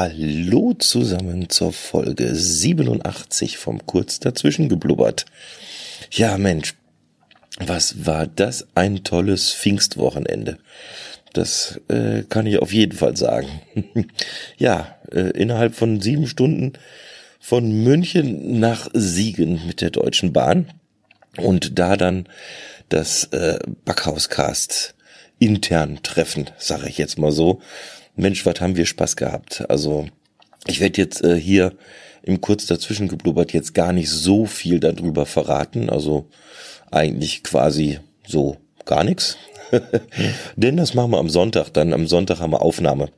[0.00, 5.26] Hallo zusammen zur Folge 87 vom Kurz dazwischen geblubbert.
[6.12, 6.74] Ja, Mensch,
[7.58, 10.58] was war das ein tolles Pfingstwochenende.
[11.32, 13.48] Das äh, kann ich auf jeden Fall sagen.
[14.56, 16.74] ja, äh, innerhalb von sieben Stunden
[17.40, 20.74] von München nach Siegen mit der Deutschen Bahn
[21.38, 22.28] und da dann
[22.88, 24.94] das äh, Backhauscast
[25.40, 27.60] intern treffen, sage ich jetzt mal so.
[28.18, 29.64] Mensch, was haben wir Spaß gehabt.
[29.70, 30.08] Also
[30.66, 31.72] ich werde jetzt äh, hier
[32.22, 35.88] im Kurz dazwischen geblubbert jetzt gar nicht so viel darüber verraten.
[35.88, 36.26] Also
[36.90, 39.36] eigentlich quasi so gar nichts.
[40.56, 41.70] Denn das machen wir am Sonntag.
[41.70, 43.10] Dann am Sonntag haben wir Aufnahme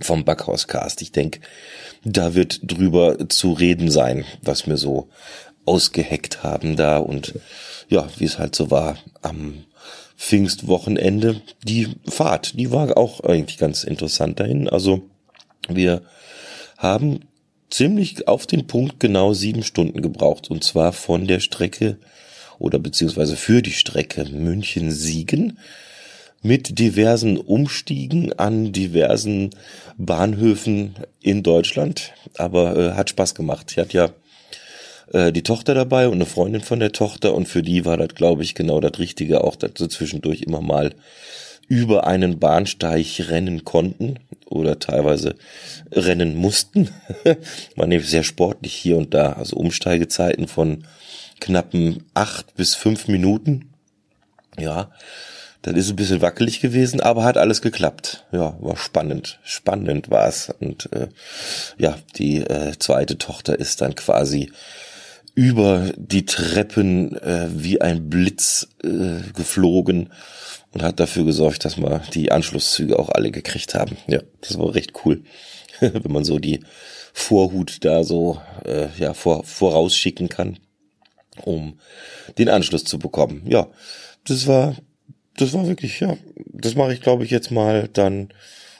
[0.00, 1.02] vom Backhauscast.
[1.02, 1.40] Ich denke,
[2.04, 5.08] da wird drüber zu reden sein, was wir so
[5.64, 7.34] ausgeheckt haben da und
[7.88, 9.64] ja, wie es halt so war am
[10.16, 11.40] Pfingstwochenende.
[11.62, 14.68] Die Fahrt, die war auch eigentlich ganz interessant dahin.
[14.68, 15.02] Also
[15.68, 16.02] wir
[16.78, 17.20] haben
[17.70, 21.98] ziemlich auf den Punkt genau sieben Stunden gebraucht und zwar von der Strecke
[22.58, 25.58] oder beziehungsweise für die Strecke München-Siegen
[26.42, 29.50] mit diversen Umstiegen an diversen
[29.96, 32.12] Bahnhöfen in Deutschland.
[32.36, 33.70] Aber äh, hat Spaß gemacht.
[33.70, 34.10] Sie hat ja
[35.12, 38.14] äh, die Tochter dabei und eine Freundin von der Tochter und für die war das,
[38.14, 40.94] glaube ich, genau das Richtige, auch dass sie zwischendurch immer mal
[41.68, 45.34] über einen Bahnsteig rennen konnten oder teilweise
[45.90, 46.90] rennen mussten.
[47.76, 50.84] Man nimmt sehr sportlich hier und da, also Umsteigezeiten von
[51.40, 53.70] knappen acht bis fünf Minuten.
[54.58, 54.90] Ja,
[55.62, 58.24] das ist ein bisschen wackelig gewesen, aber hat alles geklappt.
[58.32, 59.38] Ja, war spannend.
[59.44, 60.52] Spannend war's.
[60.60, 61.08] Und äh,
[61.78, 64.52] ja, die äh, zweite Tochter ist dann quasi
[65.34, 70.10] über die Treppen äh, wie ein Blitz äh, geflogen
[70.72, 73.96] und hat dafür gesorgt, dass wir die Anschlusszüge auch alle gekriegt haben.
[74.06, 75.22] Ja, das war recht cool,
[75.80, 76.60] wenn man so die
[77.12, 80.58] Vorhut da so äh, ja vor, vorausschicken kann,
[81.42, 81.78] um
[82.38, 83.42] den Anschluss zu bekommen.
[83.46, 83.68] Ja,
[84.24, 84.76] das war
[85.36, 86.16] das war wirklich ja,
[86.52, 88.28] das mache ich glaube ich jetzt mal dann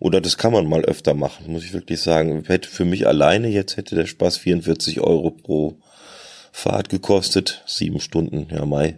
[0.00, 2.44] oder das kann man mal öfter machen, muss ich wirklich sagen.
[2.46, 5.76] Hätte für mich alleine jetzt hätte der Spaß 44 Euro pro
[6.52, 7.62] Fahrt gekostet.
[7.66, 8.96] Sieben Stunden, ja Mai.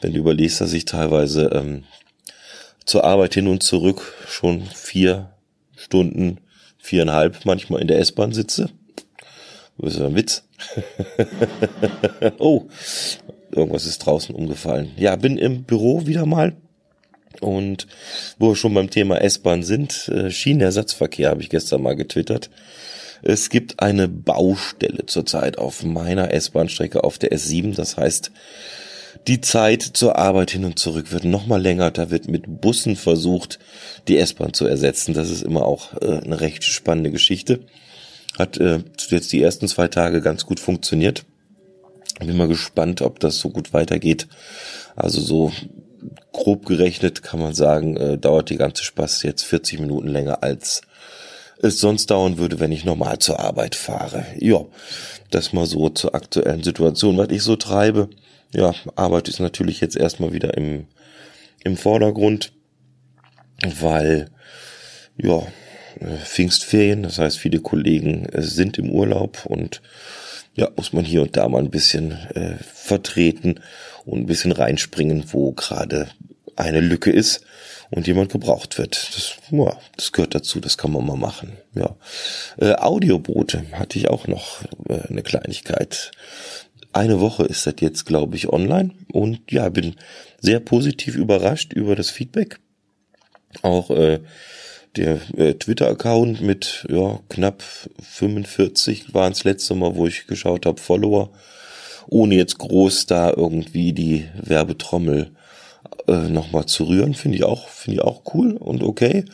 [0.00, 1.84] Wenn du überlegst, dass ich teilweise ähm,
[2.84, 5.30] zur Arbeit hin und zurück schon vier
[5.76, 6.38] Stunden,
[6.78, 8.70] viereinhalb manchmal in der S-Bahn sitze.
[9.78, 10.44] Das ist ein Witz.
[12.38, 12.66] oh,
[13.50, 14.90] irgendwas ist draußen umgefallen.
[14.96, 16.56] Ja, bin im Büro wieder mal.
[17.40, 17.86] Und
[18.38, 22.50] wo wir schon beim Thema S-Bahn sind, äh, Schienenersatzverkehr habe ich gestern mal getwittert.
[23.22, 27.74] Es gibt eine Baustelle zurzeit auf meiner S-Bahn-Strecke auf der S7.
[27.74, 28.30] Das heißt,
[29.26, 31.90] die Zeit zur Arbeit hin und zurück wird noch mal länger.
[31.90, 33.58] Da wird mit Bussen versucht,
[34.08, 35.14] die S-Bahn zu ersetzen.
[35.14, 37.60] Das ist immer auch äh, eine recht spannende Geschichte.
[38.38, 41.24] Hat äh, jetzt die ersten zwei Tage ganz gut funktioniert.
[42.18, 44.28] Bin mal gespannt, ob das so gut weitergeht.
[44.96, 45.52] Also so
[46.32, 50.82] grob gerechnet kann man sagen, äh, dauert die ganze Spaß jetzt 40 Minuten länger als
[51.62, 54.24] es sonst dauern würde, wenn ich normal zur Arbeit fahre.
[54.38, 54.64] Ja,
[55.30, 58.08] das mal so zur aktuellen Situation, was ich so treibe.
[58.52, 60.86] Ja, Arbeit ist natürlich jetzt erstmal wieder im,
[61.62, 62.52] im Vordergrund,
[63.80, 64.30] weil,
[65.16, 65.42] ja,
[66.24, 69.82] Pfingstferien, das heißt, viele Kollegen äh, sind im Urlaub und
[70.54, 73.60] ja, muss man hier und da mal ein bisschen äh, vertreten
[74.04, 76.08] und ein bisschen reinspringen, wo gerade
[76.60, 77.44] eine Lücke ist
[77.90, 79.10] und jemand gebraucht wird.
[79.14, 81.52] Das, ja, das gehört dazu, das kann man mal machen.
[81.74, 81.96] Ja.
[82.58, 86.12] Äh, Audioboote hatte ich auch noch äh, eine Kleinigkeit.
[86.92, 89.96] Eine Woche ist das jetzt, glaube ich, online und ja, bin
[90.40, 92.58] sehr positiv überrascht über das Feedback.
[93.62, 94.20] Auch äh,
[94.96, 97.62] der äh, Twitter-Account mit ja, knapp
[98.02, 101.30] 45 waren es letzte Mal, wo ich geschaut habe, Follower,
[102.08, 105.30] ohne jetzt groß da irgendwie die Werbetrommel
[106.06, 109.24] äh, nochmal zu rühren, finde ich auch, finde ich auch cool und okay.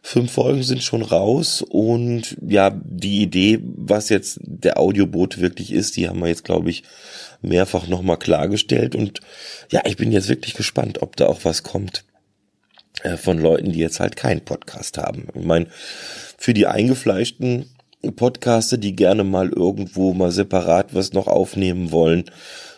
[0.00, 5.96] Fünf Folgen sind schon raus und ja, die Idee, was jetzt der Audioboot wirklich ist,
[5.96, 6.84] die haben wir jetzt, glaube ich,
[7.42, 9.20] mehrfach nochmal klargestellt und
[9.70, 12.04] ja, ich bin jetzt wirklich gespannt, ob da auch was kommt
[13.02, 15.26] äh, von Leuten, die jetzt halt keinen Podcast haben.
[15.34, 15.66] Ich meine,
[16.38, 17.66] für die eingefleischten
[18.16, 22.24] Podcaster, die gerne mal irgendwo mal separat was noch aufnehmen wollen,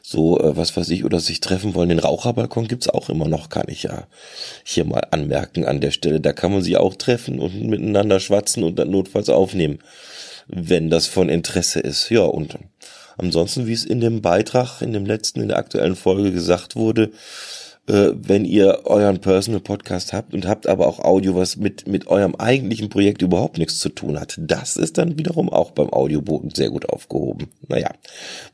[0.03, 1.89] so äh, was weiß ich, oder sich treffen wollen.
[1.89, 4.07] Den Raucherbalkon gibt's auch immer noch, kann ich ja
[4.65, 6.21] hier mal anmerken an der Stelle.
[6.21, 9.79] Da kann man sich auch treffen und miteinander schwatzen und dann notfalls aufnehmen,
[10.47, 12.11] wenn das von Interesse ist.
[12.11, 12.59] Ja, und
[13.17, 17.11] ansonsten, wie es in dem Beitrag, in dem letzten, in der aktuellen Folge gesagt wurde,
[17.91, 22.07] äh, wenn ihr euren Personal Podcast habt und habt aber auch Audio, was mit, mit
[22.07, 24.37] eurem eigentlichen Projekt überhaupt nichts zu tun hat.
[24.39, 27.49] Das ist dann wiederum auch beim Audioboten sehr gut aufgehoben.
[27.67, 27.91] Naja,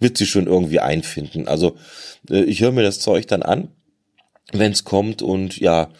[0.00, 1.48] wird sie schon irgendwie einfinden.
[1.48, 1.76] Also
[2.30, 3.68] äh, ich höre mir das Zeug dann an,
[4.52, 5.90] wenn es kommt und ja,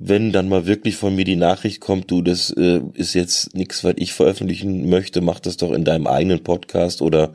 [0.00, 3.82] wenn dann mal wirklich von mir die Nachricht kommt, du, das äh, ist jetzt nichts,
[3.82, 7.32] was ich veröffentlichen möchte, mach das doch in deinem eigenen Podcast oder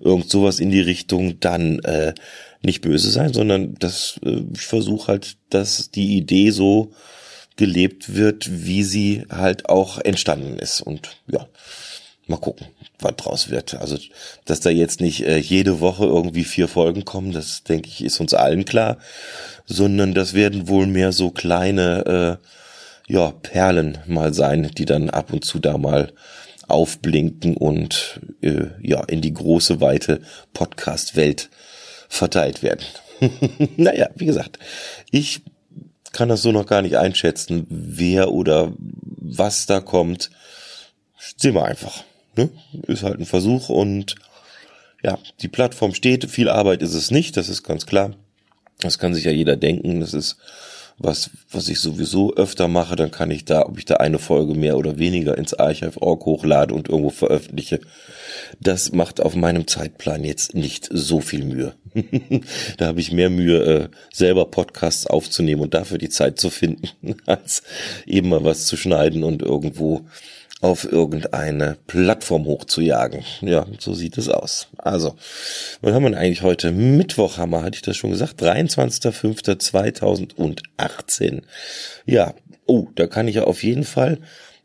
[0.00, 2.14] irgend sowas in die Richtung, dann äh,
[2.62, 6.92] nicht böse sein, sondern das, äh, ich versuche halt, dass die Idee so
[7.56, 10.80] gelebt wird, wie sie halt auch entstanden ist.
[10.80, 11.46] Und ja,
[12.26, 12.66] mal gucken,
[13.00, 13.74] was draus wird.
[13.74, 13.98] Also,
[14.44, 18.20] dass da jetzt nicht äh, jede Woche irgendwie vier Folgen kommen, das denke ich, ist
[18.20, 18.98] uns allen klar
[19.68, 22.38] sondern das werden wohl mehr so kleine,
[23.08, 26.12] äh, ja, Perlen mal sein, die dann ab und zu da mal
[26.66, 30.20] aufblinken und äh, ja, in die große, weite
[30.52, 31.50] Podcast-Welt
[32.08, 32.84] verteilt werden.
[33.76, 34.58] naja, wie gesagt,
[35.10, 35.42] ich
[36.12, 40.30] kann das so noch gar nicht einschätzen, wer oder was da kommt.
[41.36, 42.04] Sehen wir einfach.
[42.36, 42.50] Ne?
[42.86, 44.14] Ist halt ein Versuch und
[45.02, 48.14] ja, die Plattform steht, viel Arbeit ist es nicht, das ist ganz klar.
[48.80, 50.00] Das kann sich ja jeder denken.
[50.00, 50.36] Das ist
[50.98, 52.96] was, was ich sowieso öfter mache.
[52.96, 56.74] Dann kann ich da, ob ich da eine Folge mehr oder weniger ins Archive.org hochlade
[56.74, 57.80] und irgendwo veröffentliche.
[58.60, 61.74] Das macht auf meinem Zeitplan jetzt nicht so viel Mühe.
[62.76, 66.88] da habe ich mehr Mühe, äh, selber Podcasts aufzunehmen und dafür die Zeit zu finden,
[67.26, 67.62] als
[68.06, 70.06] eben mal was zu schneiden und irgendwo
[70.60, 73.22] auf irgendeine Plattform hochzujagen.
[73.40, 74.66] Ja, so sieht es aus.
[74.78, 75.14] Also,
[75.80, 76.72] was haben wir denn eigentlich heute?
[76.72, 81.42] Mittwoch haben wir, hatte ich das schon gesagt, 23.05.2018.
[82.06, 82.34] Ja,
[82.66, 84.18] oh, da kann ich ja auf jeden Fall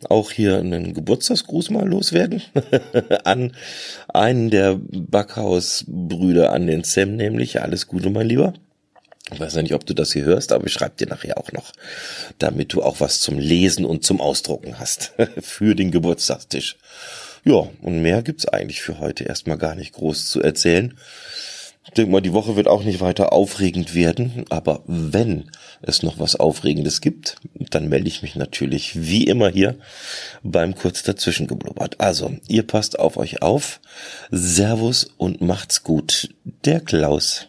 [0.09, 2.41] auch hier einen Geburtstagsgruß mal loswerden
[3.23, 3.53] an
[4.09, 7.61] einen der Backhausbrüder, an den Sam nämlich.
[7.61, 8.53] Alles Gute, mein Lieber.
[9.31, 11.51] Ich weiß ja nicht, ob du das hier hörst, aber ich schreibe dir nachher auch
[11.53, 11.71] noch,
[12.39, 16.77] damit du auch was zum Lesen und zum Ausdrucken hast für den Geburtstagstisch.
[17.45, 20.97] Ja, und mehr gibt's eigentlich für heute erstmal gar nicht groß zu erzählen.
[21.85, 26.17] Ich denke mal, die Woche wird auch nicht weiter aufregend werden, aber wenn es noch
[26.17, 29.75] was Aufregendes gibt, dann melde ich mich natürlich wie immer hier
[30.43, 31.99] beim Kurz dazwischen geblubbert.
[31.99, 33.81] Also, ihr passt auf euch auf.
[34.31, 36.29] Servus und macht's gut.
[36.63, 37.47] Der Klaus.